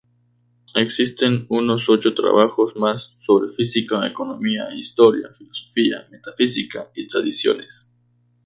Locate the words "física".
3.51-4.07